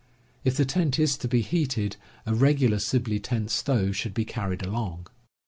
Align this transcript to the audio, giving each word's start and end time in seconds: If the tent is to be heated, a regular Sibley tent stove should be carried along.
If 0.43 0.57
the 0.57 0.65
tent 0.65 0.97
is 0.97 1.15
to 1.19 1.27
be 1.27 1.41
heated, 1.43 1.95
a 2.25 2.33
regular 2.33 2.79
Sibley 2.79 3.19
tent 3.19 3.51
stove 3.51 3.95
should 3.95 4.15
be 4.15 4.25
carried 4.25 4.65
along. 4.65 5.05